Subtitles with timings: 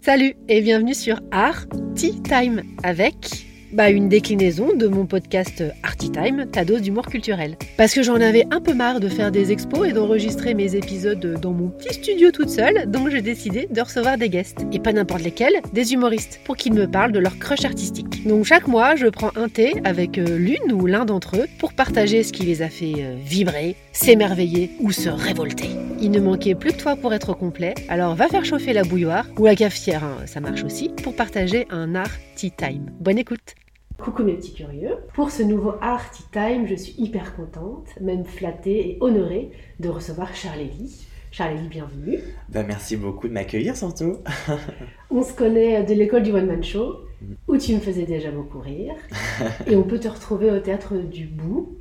[0.00, 3.14] Salut et bienvenue sur Art Tea Time avec
[3.72, 7.56] bah, une déclinaison de mon podcast Arty Time, ta d'humour culturel.
[7.76, 11.38] Parce que j'en avais un peu marre de faire des expos et d'enregistrer mes épisodes
[11.40, 14.64] dans mon petit studio toute seule, donc j'ai décidé de recevoir des guests.
[14.72, 18.26] Et pas n'importe lesquels, des humoristes, pour qu'ils me parlent de leur crush artistique.
[18.26, 21.74] Donc chaque mois, je prends un thé avec euh, l'une ou l'un d'entre eux pour
[21.74, 25.70] partager ce qui les a fait euh, vibrer, s'émerveiller ou se révolter.
[26.00, 29.26] Il ne manquait plus que toi pour être complet, alors va faire chauffer la bouilloire
[29.38, 32.92] ou la cafetière, hein, ça marche aussi, pour partager un art tea time.
[33.00, 33.56] Bonne écoute
[34.00, 34.98] Coucou mes petits curieux.
[35.14, 39.50] Pour ce nouveau Art Tea Time, je suis hyper contente, même flattée et honorée
[39.80, 41.04] de recevoir Charlélie.
[41.32, 42.20] Charlélie, bienvenue.
[42.48, 44.18] Bah, merci beaucoup de m'accueillir surtout.
[45.10, 47.00] on se connaît de l'école du One Man Show,
[47.48, 48.94] où tu me faisais déjà beaucoup rire.
[49.66, 51.76] et on peut te retrouver au théâtre du Bout,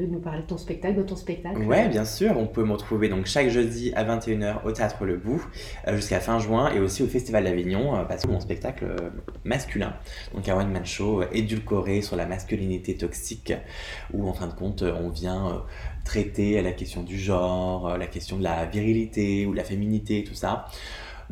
[0.00, 2.36] veux nous parler de ton spectacle, de ton spectacle Ouais, bien sûr.
[2.38, 5.42] On peut me retrouver donc chaque jeudi à 21h au Théâtre Le Bout
[5.86, 9.10] euh, jusqu'à fin juin et aussi au Festival d'Avignon euh, parce que mon spectacle euh,
[9.44, 9.94] masculin,
[10.34, 13.52] donc un one-man show édulcoré sur la masculinité toxique
[14.12, 15.62] où en fin de compte on vient
[16.04, 20.66] traiter la question du genre, la question de la virilité ou la féminité, tout ça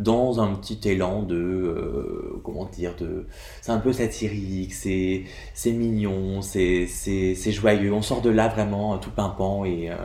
[0.00, 3.26] dans un petit élan de euh, comment dire de
[3.60, 8.96] c'est un peu satirique c'est c'est mignon c'est c'est joyeux on sort de là vraiment
[8.98, 9.96] tout pimpant et euh,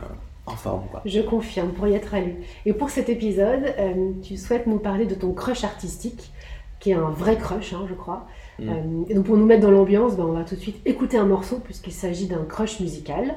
[0.46, 1.02] en forme quoi.
[1.04, 2.36] Je confirme pour y être allé.
[2.66, 6.30] Et pour cet épisode, euh, tu souhaites nous parler de ton crush artistique,
[6.78, 8.28] qui est un vrai crush, hein, je crois.
[8.60, 9.04] Mm.
[9.10, 11.26] et donc pour nous mettre dans l'ambiance, ben, on va tout de suite écouter un
[11.26, 13.34] morceau puisqu'il s'agit d'un crush musical.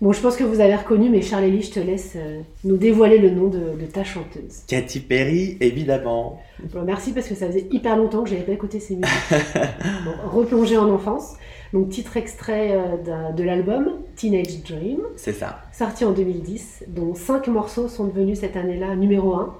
[0.00, 3.18] Bon, je pense que vous avez reconnu, mais Charlélie, je te laisse euh, nous dévoiler
[3.18, 4.62] le nom de, ta chanteuse.
[4.68, 6.40] Katy Perry, évidemment.
[6.84, 9.08] merci parce que ça faisait hyper longtemps que j'avais pas écouté ces musiques.
[10.04, 11.34] bon, replonger en enfance.
[11.72, 15.00] Donc, titre extrait euh, de, l'album Teenage Dream.
[15.16, 15.62] C'est ça.
[15.72, 19.54] Sorti en 2010, dont cinq morceaux sont devenus cette année-là numéro un.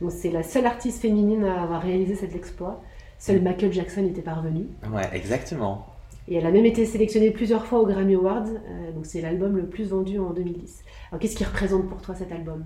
[0.00, 2.82] Donc, c'est la seule artiste féminine à avoir réalisé cet exploit.
[3.18, 3.44] Seul mm.
[3.44, 4.68] Michael Jackson était parvenu.
[4.90, 5.86] Ouais, exactement.
[6.28, 8.46] Et elle a même été sélectionnée plusieurs fois aux Grammy Awards.
[8.48, 10.82] Euh, donc c'est l'album le plus vendu en 2010.
[11.10, 12.64] Alors qu'est-ce qui représente pour toi cet album?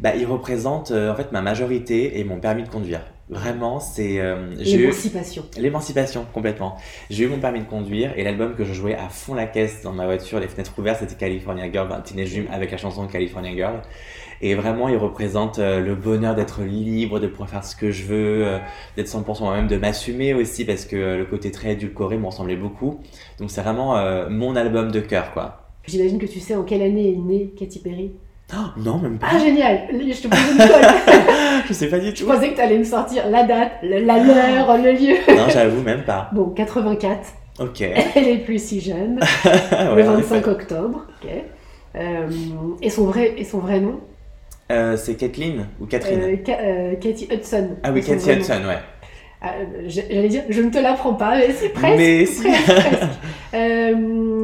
[0.00, 3.02] Bah, il représente euh, en fait ma majorité et mon permis de conduire.
[3.28, 5.44] Vraiment, c'est euh, l'émancipation.
[5.56, 6.76] L'émancipation complètement.
[7.08, 9.82] J'ai eu mon permis de conduire et l'album que je jouais à fond la caisse
[9.82, 13.54] dans ma voiture, les fenêtres ouvertes, c'était California Girl, Teenage Dream avec la chanson California
[13.54, 13.80] Girl.
[14.44, 18.02] Et vraiment, il représente euh, le bonheur d'être libre, de pouvoir faire ce que je
[18.02, 18.58] veux, euh,
[18.96, 22.56] d'être 100% moi-même, de m'assumer aussi parce que euh, le côté très édulcoré me ressemblait
[22.56, 22.98] beaucoup.
[23.38, 23.94] Donc c'est vraiment
[24.28, 25.68] mon album de cœur, quoi.
[25.86, 28.12] J'imagine que tu sais en quelle année est née Katy Perry
[28.54, 29.28] oh, non, même pas.
[29.30, 32.20] Ah, génial Je te pose une colle Je sais pas du tout.
[32.20, 35.16] Je pensais que tu allais me sortir la date, la l'heure, le lieu.
[35.36, 36.30] non, j'avoue, même pas.
[36.32, 37.32] Bon, 84.
[37.60, 37.80] Ok.
[38.16, 39.20] Elle est plus si jeune.
[39.44, 41.06] le 25 octobre.
[41.22, 41.30] Ok.
[42.80, 44.00] et, son vrai, et son vrai nom?
[44.70, 47.70] Euh, c'est Kathleen ou Catherine euh, euh, Cathy Hudson.
[47.82, 48.78] Ah oui, Cathy Hudson, ouais.
[49.86, 51.98] J'allais dire, je ne te l'apprends pas, mais c'est presque.
[51.98, 52.24] Mais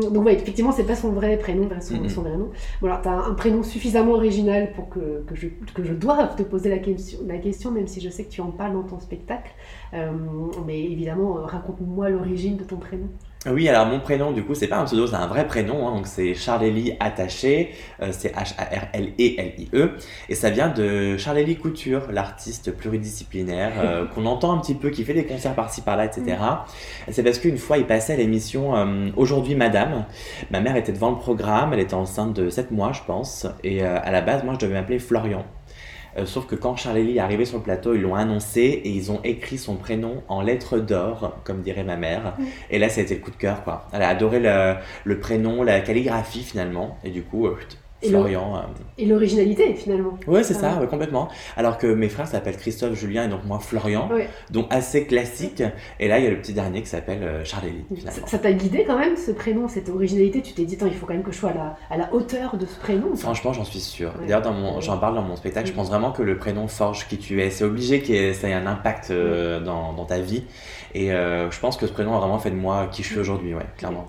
[0.11, 2.51] donc, ouais, effectivement, c'est pas son vrai prénom, son, son vrai nom.
[2.81, 6.35] Bon, alors, tu as un prénom suffisamment original pour que, que, je, que je doive
[6.35, 8.83] te poser la question, la question, même si je sais que tu en parles dans
[8.83, 9.53] ton spectacle.
[10.67, 13.09] mais évidemment, raconte-moi l'origine de ton prénom.
[13.47, 15.95] Oui, alors mon prénom, du coup, c'est pas un pseudo, c'est un vrai prénom, hein,
[15.95, 17.71] donc c'est Charlélie attaché,
[18.03, 19.91] euh, c'est H-A-R-L-E-L-I-E,
[20.29, 25.05] et ça vient de Charlélie Couture, l'artiste pluridisciplinaire euh, qu'on entend un petit peu, qui
[25.05, 26.37] fait des concerts par-ci par-là, etc.
[26.41, 27.13] Mm.
[27.13, 30.05] C'est parce qu'une fois, il passait à l'émission euh, Aujourd'hui Madame.
[30.51, 33.83] Ma mère était devant le programme, elle était enceinte de 7 mois, je pense, et
[33.83, 35.45] à la base, moi, je devais m'appeler Florian.
[36.19, 39.11] Euh, sauf que quand Charlie est arrivé sur le plateau, ils l'ont annoncé et ils
[39.13, 42.37] ont écrit son prénom en lettres d'or, comme dirait ma mère.
[42.71, 43.87] Et là, ça a été le coup de cœur, quoi.
[43.93, 44.75] Elle a adoré le,
[45.05, 46.99] le prénom, la calligraphie finalement.
[47.05, 47.47] Et du coup,
[48.05, 48.57] euh, Florian.
[48.57, 48.61] Euh,
[48.97, 50.19] et l'originalité finalement.
[50.27, 51.29] Oui, c'est ça, complètement.
[51.57, 54.09] Alors que mes frères s'appellent Christophe, Julien et donc moi Florian,
[54.51, 55.63] donc assez classique.
[55.99, 57.85] Et là, il y a le petit dernier qui s'appelle euh, Charlélie.
[58.27, 60.43] Ça t'a guidé quand même ce prénom, cette originalité?
[60.43, 62.57] Tu t'es dit, il faut quand même que je sois à la, à la hauteur
[62.57, 63.15] de ce prénom.
[63.17, 64.13] Franchement, j'en suis sûr.
[64.21, 64.43] D'ailleurs,
[64.81, 67.51] j'en parle dans mon spectacle, je pense vraiment que le prénom forge qui tu es.
[67.51, 70.45] C'est obligé que ça ait un impact euh, dans, dans, ta vie.
[70.95, 73.55] Et je pense que ce prénom a vraiment fait de moi qui je suis aujourd'hui,
[73.55, 74.09] ouais, clairement.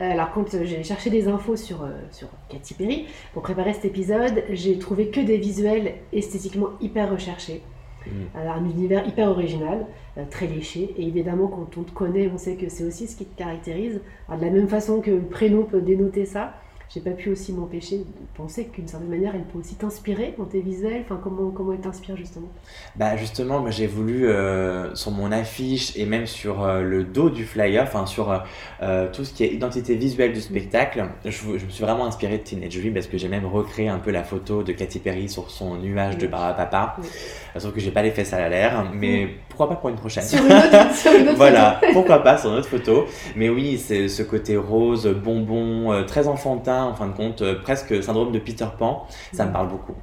[0.00, 3.72] Euh, alors quand euh, j'ai cherché des infos sur, euh, sur Katy Perry, pour préparer
[3.72, 7.62] cet épisode, j'ai trouvé que des visuels esthétiquement hyper recherchés.
[8.06, 8.38] Mm.
[8.38, 9.86] un univers hyper original,
[10.30, 10.94] très léché.
[10.98, 14.02] Et évidemment, quand on te connaît, on sait que c'est aussi ce qui te caractérise.
[14.28, 16.52] de la même façon que le prénom peut dénoter ça,
[16.94, 18.04] j'ai pas pu aussi m'empêcher de
[18.36, 21.02] penser qu'une certaine manière, elle peut aussi t'inspirer dans tes visuels.
[21.04, 22.46] Enfin, comment, comment elle t'inspire justement?
[22.94, 27.30] Bah justement, moi j'ai voulu euh, sur mon affiche et même sur euh, le dos
[27.30, 28.44] du flyer, enfin sur
[28.82, 32.38] euh, tout ce qui est identité visuelle du spectacle, je, je me suis vraiment inspiré
[32.38, 35.28] de Teenage Dream parce que j'ai même recréé un peu la photo de Katy Perry
[35.28, 36.96] sur son nuage de papa.
[37.00, 37.08] Oui.
[37.56, 40.44] Sauf que j'ai pas les fesses à l'air, mais pourquoi pas pour une prochaine Sur
[40.44, 41.92] une autre, sur une autre Voilà, photo.
[41.92, 43.04] pourquoi pas sur notre photo.
[43.36, 47.54] Mais oui, c'est ce côté rose, bonbon, euh, très enfantin en fin de compte, euh,
[47.62, 49.06] presque syndrome de Peter Pan.
[49.32, 49.94] Ça me parle beaucoup.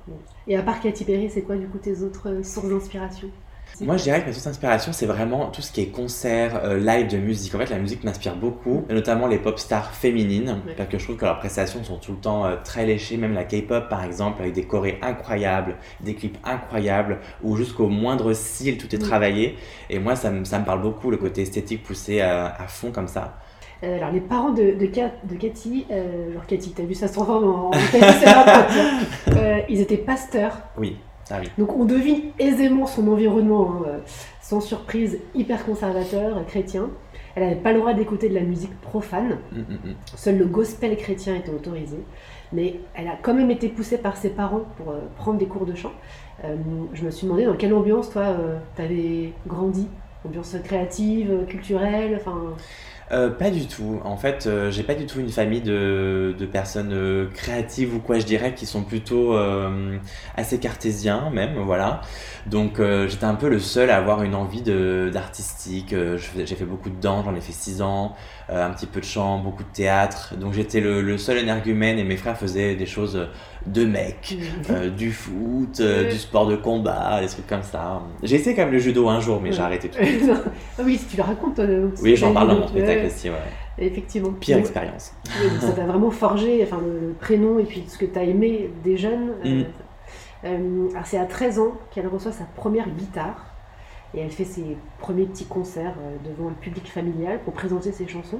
[0.47, 3.27] Et à part Katy Perry, c'est quoi du coup tes autres sources d'inspiration?
[3.79, 6.77] Moi, je dirais que ma source d'inspiration, c'est vraiment tout ce qui est concert, euh,
[6.77, 7.55] live de musique.
[7.55, 10.73] En fait, la musique m'inspire beaucoup, notamment les pop stars féminines, Ouais.
[10.77, 13.17] parce que je trouve que leurs prestations sont tout le temps euh, très léchées.
[13.17, 18.33] Même la K-pop, par exemple, avec des chorés incroyables, des clips incroyables, où jusqu'au moindre
[18.33, 19.03] cil, tout est Oui.
[19.07, 19.55] travaillé.
[19.89, 22.91] Et moi, ça me, ça me parle beaucoup, le côté esthétique poussé à, à fond
[22.91, 23.37] comme ça.
[23.83, 27.07] Euh, alors, les parents de, de, Kat- de Cathy, euh, genre Cathy, t'as vu, ça
[27.07, 28.25] se transforme en, en Cathy,
[29.29, 30.55] euh, ils étaient pasteurs.
[30.77, 30.97] Oui,
[31.39, 31.49] oui.
[31.57, 33.97] Donc, on devine aisément son environnement, hein, euh,
[34.41, 36.89] sans surprise, hyper conservateur, euh, chrétien.
[37.35, 39.37] Elle n'avait pas le droit d'écouter de la musique profane.
[39.51, 39.95] Mm, mm, mm.
[40.15, 41.97] Seul le gospel chrétien était autorisé.
[42.51, 45.65] Mais elle a quand même été poussée par ses parents pour euh, prendre des cours
[45.65, 45.93] de chant.
[46.43, 46.55] Euh,
[46.93, 48.35] je me suis demandé dans quelle ambiance, toi,
[48.75, 49.87] tu avais grandi
[50.23, 52.53] Ambiance créative, culturelle, enfin...
[53.11, 53.99] Euh, pas du tout.
[54.05, 57.99] En fait, euh, j'ai pas du tout une famille de, de personnes euh, créatives ou
[57.99, 59.97] quoi, je dirais, qui sont plutôt euh,
[60.35, 61.99] assez cartésiens même, voilà.
[62.45, 65.93] Donc euh, j'étais un peu le seul à avoir une envie d'artistique.
[65.93, 68.15] J'ai fait beaucoup de danse, j'en ai fait 6 ans,
[68.47, 70.35] un petit peu de chant, beaucoup de théâtre.
[70.37, 73.27] Donc j'étais le, le seul énergumène et mes frères faisaient des choses
[73.67, 74.37] de mecs.
[74.69, 78.01] euh, du foot, euh, du sport de combat, des trucs comme ça.
[78.23, 79.55] J'ai essayé quand même le judo un jour, mais Ouais.
[79.55, 79.99] j'ai arrêté tout.
[80.79, 81.59] ah oui, si tu le racontes...
[81.59, 83.35] euh, Oui, j'en parle dans mon spectacle aussi, ouais.
[83.77, 84.31] Effectivement.
[84.33, 85.13] Pire Donc, expérience.
[85.25, 88.97] Donc ça t'a vraiment forgé, enfin le, prénom et puis ce que t'as aimé des
[88.97, 89.31] jeunes.
[89.45, 89.65] euh, Mm.
[90.45, 93.45] euh, alors c'est à 13 ans qu'elle reçoit sa première guitare
[94.13, 95.93] et elle fait ses premiers petits concerts
[96.25, 98.39] devant le public familial pour présenter ses chansons.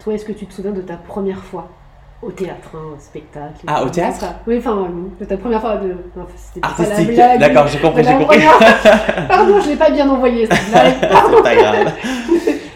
[0.00, 1.68] Toi, est-ce que tu te souviens de ta première fois?
[2.22, 4.20] Au théâtre, hein, au spectacle Ah, au théâtre?
[4.20, 4.88] Ça Oui, enfin,
[5.28, 5.88] ta première fois de.
[6.16, 7.14] non, c'était Artistique.
[7.14, 8.38] D'accord, j'ai compris, j'ai compris.
[9.28, 10.94] Pardon, je l'ai pas bien envoyé cette blague.
[11.00, 11.92] C'est pas grave.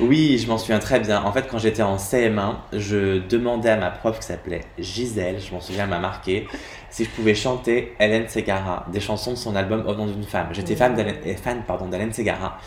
[0.00, 1.22] Oui, je m'en souviens très bien.
[1.24, 5.52] En fait, quand j'étais en CM1, je demandais à ma prof qui s'appelait Gisèle, je
[5.52, 6.48] m'en souviens, elle m'a marqué,
[6.90, 10.48] si je pouvais chanter Hélène Segara, des chansons de son album Au nom d'une femme.
[10.52, 12.58] J'étais fan d'Hélène Segara.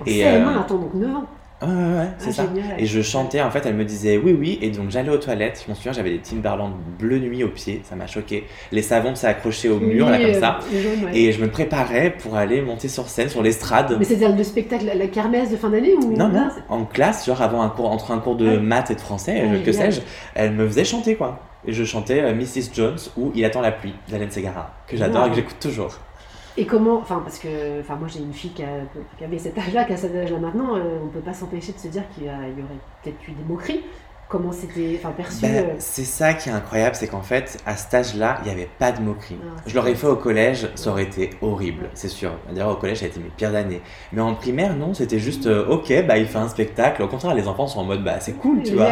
[0.00, 1.24] En Et, CM1, euh, attends, donc 9 ans.
[1.62, 2.42] Ouais, ouais, ouais, c'est Ah, ça.
[2.46, 2.80] génial.
[2.80, 5.62] Et je chantais, en fait, elle me disait oui, oui, et donc j'allais aux toilettes.
[5.64, 8.44] Je m'en souviens, j'avais des Timberland bleu nuit aux pieds, ça m'a choqué.
[8.72, 10.58] Les savons s'est accrochés au mur, là, comme euh, ça.
[10.72, 11.16] ouais.
[11.16, 13.96] Et je me préparais pour aller monter sur scène, sur l'estrade.
[13.98, 17.26] Mais c'est-à-dire le spectacle, la, la kermesse de fin d'année ou Non, non, en classe,
[17.26, 18.58] genre avant un cours, entre un cours de Ouais.
[18.58, 20.00] maths et de français, euh, que sais-je,
[20.34, 21.38] elle me faisait chanter quoi.
[21.64, 22.74] Et je chantais euh, Mrs.
[22.74, 25.96] Jones ou Il attend la pluie d'Hélène Segara, que j'adore et que j'écoute toujours.
[26.56, 29.94] Et comment, enfin parce que, enfin moi j'ai une fille qui, avait cet âge-là, qui
[29.94, 32.52] a cet âge-là maintenant, euh, on peut pas s'empêcher de se dire qu'il y aurait
[33.02, 33.82] peut-être eu des moqueries.
[34.32, 35.42] Comment c'était, enfin perçu.
[35.42, 38.50] Ben, euh, c'est ça qui est incroyable, c'est qu'en fait, à cet âge-là, il n'y
[38.50, 39.36] avait pas de moquerie.
[39.42, 42.30] Ah, je l'aurais fait au collège, ça aurait été horrible, c'est sûr.
[42.48, 43.82] D'ailleurs, au collège, ça a été mes pires années.
[44.10, 47.02] Mais en primaire, non, c'était juste, euh, ok, bah il fait un spectacle.
[47.02, 48.88] Au contraire, les enfants sont en mode, bah c'est cool, tu vois.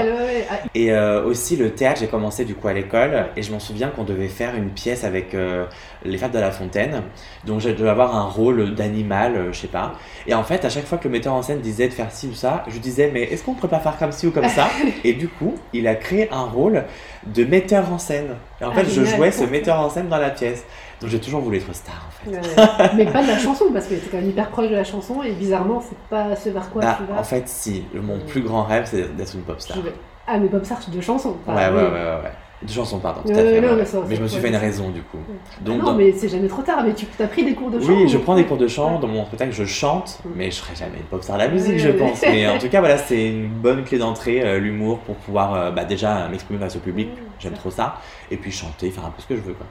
[0.51, 3.61] Ah, Et euh, aussi le théâtre, j'ai commencé du coup à l'école et je m'en
[3.61, 5.65] souviens qu'on devait faire une pièce avec euh,
[6.05, 7.03] les Fables de la Fontaine.
[7.47, 9.95] Donc je devais avoir un rôle d'animal, je sais pas.
[10.27, 12.29] Et en fait, à chaque fois que le metteur en scène disait de faire ci
[12.29, 14.69] ou ça, je disais mais est-ce qu'on pourrait pas faire comme ci ou comme ça?
[15.05, 16.85] Et du coup, il a créé un rôle
[17.27, 18.37] de metteur en scène.
[18.61, 20.65] Et en Ah, fait, je jouais ce metteur en scène dans la pièce.
[21.01, 22.95] Donc j'ai toujours voulu être star en fait.
[22.95, 25.23] mais pas de la chanson parce que t'es quand même hyper proche de la chanson
[25.23, 27.19] et bizarrement c'est pas ce vers quoi Bah, tu vas.
[27.19, 29.79] en fait, si, mon plus grand rêve c'est d'être une pop star.
[30.27, 31.31] Ah mais Bob Sarge de chansons.
[31.47, 31.95] Ouais, enfin, ouais, ouais, oui.
[31.95, 32.33] ouais, ouais.
[32.63, 33.61] De chansons, pardon, tout à fait.
[33.61, 33.85] non, mais ouais.
[33.87, 35.17] ça, Mais je me suis fait une raison du coup.
[35.27, 36.83] Ah Donc, non dans- mais c'est jamais trop tard.
[36.85, 37.87] Mais tu as pris des cours de chant.
[37.89, 38.99] Oui, je prends des cours de chant.
[38.99, 40.29] Dans mon spectacle, je chante, Mm.
[40.37, 42.21] mais je serai jamais une pop star de la musique, je pense.
[42.23, 45.71] Mais en tout cas, voilà, c'est une bonne clé d'entrée, euh, l'humour, pour pouvoir euh,
[45.71, 47.09] bah, déjà m'exprimer face au public.
[47.39, 47.97] J'aime trop ça.
[48.31, 49.55] Et puis chanter, faire un peu ce que je veux.
[49.55, 49.67] Quoi.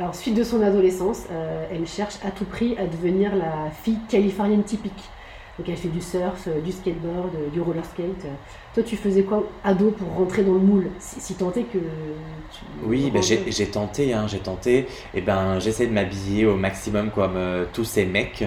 [0.00, 3.98] Alors, suite de son adolescence, euh, elle cherche à tout prix à devenir la fille
[4.08, 5.04] californienne typique.
[5.58, 8.26] Donc, elle fait du surf, euh, du skateboard, euh, du roller skate.
[8.74, 11.78] Toi, tu faisais quoi ado pour rentrer dans le moule Si, si tant est que
[11.78, 12.64] tu.
[12.84, 14.86] Oui, bah, j'ai tenté, hein, j'ai tenté.
[15.14, 18.42] Et ben, j'essaie de m'habiller au maximum comme euh, tous ces mecs.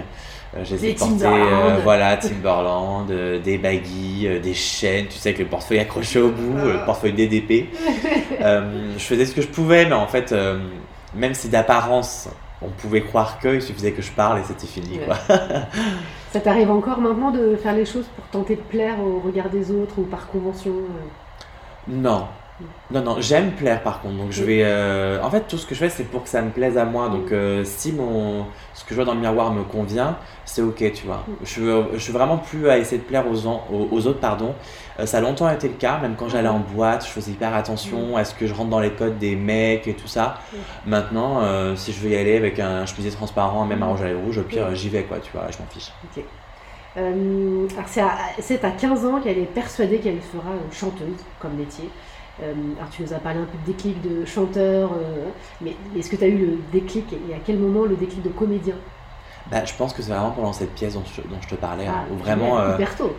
[0.55, 1.71] Euh, J'essaie de porter, Timberland.
[1.77, 3.07] euh, voilà, Timberland,
[3.43, 6.65] des baggy, euh, des chaînes, tu sais, avec le portefeuille accroché au bout, Ah.
[6.65, 7.69] le portefeuille DDP.
[8.41, 10.33] Je faisais ce que je pouvais, mais en fait,
[11.15, 12.29] même si d'apparence,
[12.61, 15.05] on pouvait croire que, il suffisait que je parle et c'était fini, Ouais.
[15.05, 15.17] quoi.
[16.31, 19.71] Ça t'arrive encore maintenant de faire les choses pour tenter de plaire au regard des
[19.71, 21.07] autres ou par convention euh?
[21.87, 22.27] Non,
[22.89, 24.15] Non, non, j'aime plaire par contre.
[24.15, 24.61] Donc je vais.
[24.63, 26.85] euh, En fait, tout ce que je fais, c'est pour que ça me plaise à
[26.85, 27.09] moi.
[27.09, 30.91] Donc euh, si mon ce que je vois dans le miroir me convient, c'est ok,
[30.93, 31.25] tu vois.
[31.43, 34.55] Je veux, je suis vraiment plus à essayer de plaire aux, en- aux, autres, pardon.
[34.99, 37.53] Euh, ça a longtemps été le cas, même quand j'allais en boîte, je faisais hyper
[37.53, 40.39] attention à ce que je rentre dans les codes des mecs et tout ça.
[40.85, 41.41] Maintenant,
[41.75, 44.37] si je veux y aller avec un chemisier transparent, même un rouge à lèvres rouge,
[44.37, 45.91] au pire, j'y vais, quoi, tu vois, je m'en fiche.
[46.03, 46.23] Ok.
[47.77, 51.89] Alors c'est à, à 15 ans qu'elle est persuadée qu'elle fera chanteuse comme métier.
[52.43, 55.25] Euh, alors tu nous as parlé un peu de déclic de chanteur, euh,
[55.61, 58.29] mais est-ce que tu as eu le déclic et à quel moment le déclic de
[58.29, 58.75] comédien
[59.49, 61.87] Bah, je pense que c'est vraiment pendant cette pièce dont je, dont je te parlais,
[61.87, 62.59] hein, Ah, où vraiment.
[62.59, 63.11] euh, hyper tôt.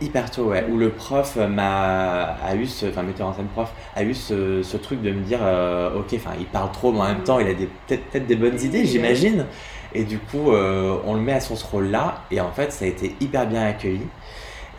[0.00, 0.64] Hyper tôt, ouais.
[0.70, 4.62] Où le prof m'a a eu ce, enfin metteur en scène prof a eu ce,
[4.62, 7.40] ce truc de me dire, euh, ok, enfin il parle trop, mais en même temps
[7.40, 9.46] il a des peut-être des bonnes idées, j'imagine.
[9.92, 12.88] Et du coup, on le met à son ce rôle-là, et en fait ça a
[12.88, 14.06] été hyper bien accueilli.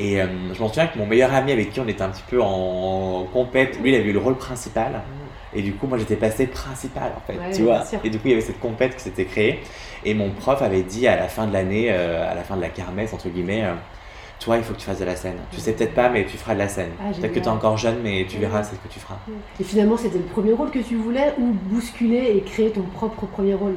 [0.01, 2.23] Et euh, je m'en souviens que mon meilleur ami avec qui on était un petit
[2.27, 5.01] peu en compète, lui il avait eu le rôle principal.
[5.53, 7.83] Et du coup, moi j'étais passé principal en fait, Ouais, tu vois.
[8.03, 9.59] Et du coup, il y avait cette compète qui s'était créée.
[10.03, 12.61] Et mon prof avait dit à la fin de l'année, euh, à la fin de
[12.61, 13.73] la kermesse, entre guillemets, euh,
[14.39, 15.37] toi, il faut que tu fasses de la scène.
[15.51, 16.89] Tu sais peut-être pas, mais tu feras de la scène.
[16.99, 19.17] Ah, peut-être que tu es encore jeune, mais tu verras, c'est ce que tu feras.
[19.59, 23.27] Et finalement, c'était le premier rôle que tu voulais ou bousculer et créer ton propre
[23.27, 23.75] premier rôle?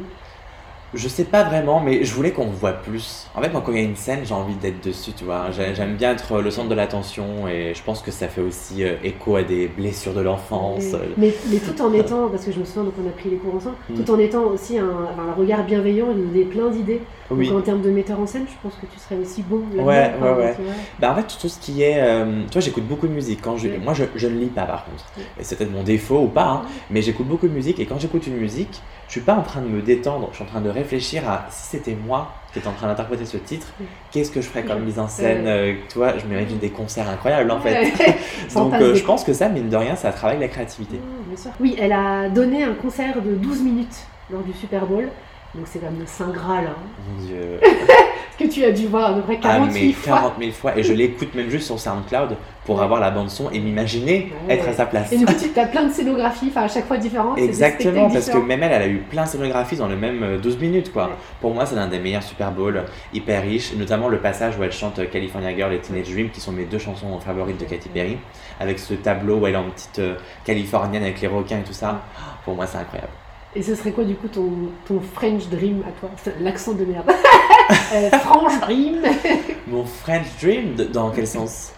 [0.94, 3.26] Je sais pas vraiment, mais je voulais qu'on voit plus.
[3.34, 5.50] En fait, moi, quand il y a une scène, j'ai envie d'être dessus, tu vois.
[5.50, 8.84] J'ai- J'aime bien être le centre de l'attention et je pense que ça fait aussi
[8.84, 10.84] euh, écho à des blessures de l'enfance.
[11.16, 13.30] Mais, mais, mais tout en étant, parce que je me souviens, donc on a pris
[13.30, 14.04] les cours ensemble, Mm.
[14.04, 17.00] tout en étant aussi un, enfin, un regard bienveillant et donner plein d'idées.
[17.30, 17.48] Oui.
[17.48, 19.62] Donc en termes de metteur en scène, je pense que tu serais aussi bon.
[19.74, 20.54] Ouais, ouais, ouais.
[20.54, 20.74] tu vois.
[21.00, 23.40] Bah en fait tout ce qui est, euh, toi j'écoute beaucoup de musique.
[23.42, 23.78] Quand je, Oui.
[23.82, 25.04] moi je, je ne lis pas par contre.
[25.40, 27.98] Et c'est peut-être mon défaut ou pas, hein, mais j'écoute beaucoup de musique et quand
[27.98, 28.82] j'écoute une musique,
[29.14, 30.28] suis pas en train de me détendre.
[30.32, 33.24] Je suis en train de réfléchir à si c'était moi qui étais en train d'interpréter
[33.26, 33.68] ce titre,
[34.10, 35.44] qu'est-ce que je ferais comme mise en scène.
[35.44, 35.50] Ouais.
[35.50, 37.92] euh, tu vois, je m'imagine des concerts incroyables en fait.
[38.54, 40.96] Donc euh, je pense que ça mine de rien, ça travaille la créativité.
[40.96, 41.50] Mm, sûr.
[41.60, 45.08] Oui, elle a donné un concert de 12 minutes lors du Super Bowl.
[45.54, 46.76] Donc c'est comme le Saint Graal, hein,
[47.08, 47.60] Mon Dieu.
[48.38, 50.16] que tu as dû voir à peu près Ah 48 mais fois.
[50.16, 53.50] 40 000 fois et je l'écoute même juste sur SoundCloud pour avoir la bande son
[53.50, 54.54] et m'imaginer Ouais.
[54.54, 55.12] être à sa place.
[55.12, 57.38] Et du coup, tu as plein de scénographies, enfin à chaque fois différentes.
[57.38, 60.38] Exactement, parce que même elle, elle a eu plein de scénographies dans le même euh,
[60.38, 61.04] 12 minutes, quoi.
[61.08, 61.10] Ouais.
[61.42, 64.72] Pour moi, c'est l'un des meilleurs Super Bowl, hyper riche, notamment le passage où elle
[64.72, 67.90] chante euh, California Girl et Teenage Dream, qui sont mes deux chansons favorites de Katy
[67.90, 68.16] Perry,
[68.58, 70.14] avec ce tableau où elle est en petite euh,
[70.46, 72.00] californienne avec les requins et tout ça.
[72.46, 73.12] Pour moi, c'est incroyable.
[73.56, 74.50] Et ce serait quoi du coup ton,
[74.86, 76.10] ton French Dream à toi?
[76.40, 77.08] L'accent de merde.
[77.94, 79.02] euh, French Dream
[79.68, 81.72] Mon French Dream, dans quel sens?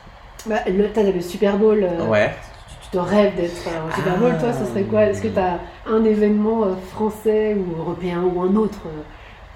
[0.47, 1.83] Bah, le, T'as le Super Bowl.
[1.85, 2.31] euh, Ouais.
[2.69, 5.05] tu, tu te rêves d'être euh, au Super Bowl, toi, ce serait quoi?
[5.07, 9.03] Est-ce que tu as un événement euh, français ou européen ou un autre euh,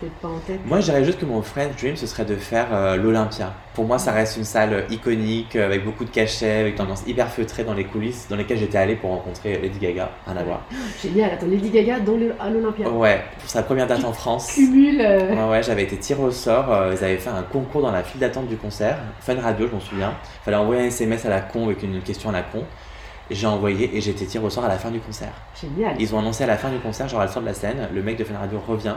[0.09, 0.61] pas en tête.
[0.65, 3.53] Moi, je dirais juste que mon French Dream, ce serait de faire euh, l'Olympia.
[3.75, 6.83] Pour moi, ça reste une salle euh, iconique, euh, avec beaucoup de cachets, avec une
[6.83, 10.11] ambiance hyper feutrée dans les coulisses, dans lesquelles j'étais allé pour rencontrer Lady Gaga.
[10.27, 10.63] Rien à voir.
[11.03, 12.89] Génial, attends, Lady Gaga dans le, à l'Olympia.
[12.89, 14.53] Ouais, pour sa première date en France.
[14.55, 15.01] Cumule.
[15.01, 16.73] euh, Ouais, ouais, j'avais été tiré au sort.
[16.73, 18.99] euh, ils avaient fait un concours dans la file d'attente du concert.
[19.21, 20.15] Fun Radio, je m'en souviens.
[20.45, 22.65] Fallait envoyer un SMS à la con avec une question à la con.
[23.33, 25.31] J'ai envoyé et j'ai été tiré au sort à la fin du concert.
[25.61, 25.95] Génial.
[26.01, 27.89] Ils ont annoncé à la fin du concert, genre à la fin de la scène,
[27.95, 28.97] le mec de Fun Radio revient.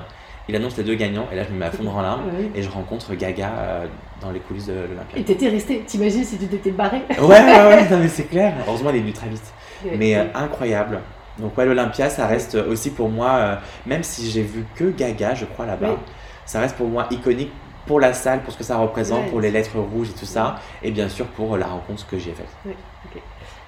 [0.49, 2.25] Il annonce les deux gagnants et là je me mets à fondre en larmes.
[2.25, 2.51] Ouais.
[2.53, 3.85] Et je rencontre Gaga euh,
[4.21, 5.17] dans les coulisses de l'Olympia.
[5.17, 7.01] Et t'étais resté, t'imagines si tu t'étais barré?
[7.11, 8.53] Ouais, ouais, ouais, non, mais c'est clair.
[8.67, 9.53] Heureusement, il est venu très vite.
[9.97, 10.99] Mais euh, incroyable.
[11.39, 15.33] Donc, ouais, l'Olympia, ça reste aussi pour moi, euh, même si j'ai vu que Gaga,
[15.33, 15.97] je crois, là-bas,
[16.45, 17.51] ça reste pour moi iconique
[17.85, 20.55] pour la salle, pour ce que ça représente, pour les lettres rouges et tout ça,
[20.81, 22.47] et bien sûr pour la rencontre que j'ai faite.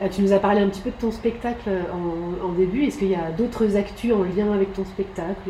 [0.01, 2.83] Euh, tu nous as parlé un petit peu de ton spectacle en, en début.
[2.85, 5.49] Est-ce qu'il y a d'autres actus en lien avec ton spectacle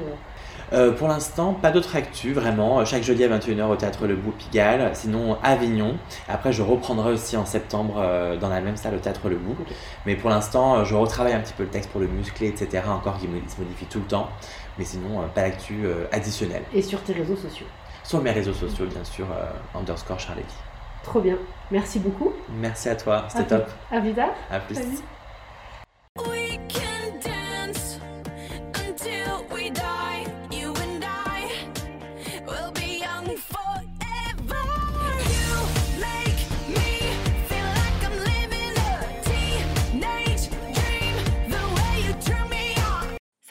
[0.74, 2.84] Euh, pour l'instant, pas d'autres actus, vraiment.
[2.86, 5.96] Chaque jeudi à 21h au Théâtre Le Bout Pigalle, sinon Avignon.
[6.28, 9.56] Après, je reprendrai aussi en septembre euh, dans la même salle au Théâtre Le Bout.
[10.06, 12.84] Mais pour l'instant, euh, je retravaille un petit peu le texte pour le muscler, etc.
[12.90, 14.30] Encore qui mo- se modifie tout le temps.
[14.78, 16.64] Mais sinon, euh, pas d'actu euh, additionnelle.
[16.74, 17.68] Et sur tes réseaux sociaux
[18.04, 20.42] Sur mes réseaux sociaux, bien sûr, euh, underscore Charlie.
[21.04, 21.38] Trop bien.
[21.72, 22.34] Merci beaucoup.
[22.60, 23.70] Merci à toi, c'était top.
[23.92, 24.30] À plus tard.
[24.52, 24.76] À plus.
[24.76, 26.45] Salut.